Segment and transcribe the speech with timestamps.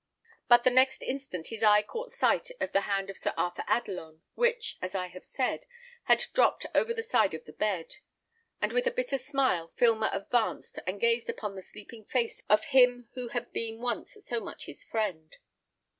[0.47, 4.23] But the next instant his eye caught sight of the hand of Sir Arthur Adelon,
[4.33, 5.67] which, as I have said,
[6.05, 7.97] had dropped over the side of the bed,
[8.59, 13.09] and with a bitter smile, Filmer advanced and gazed upon the sleeping face of him
[13.13, 15.35] who had been once so much his friend.